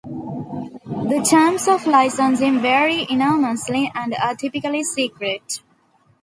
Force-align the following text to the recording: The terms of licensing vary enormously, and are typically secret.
The 0.03 1.23
terms 1.29 1.67
of 1.67 1.85
licensing 1.85 2.59
vary 2.59 3.05
enormously, 3.07 3.91
and 3.93 4.15
are 4.15 4.33
typically 4.35 4.83
secret. 4.83 5.61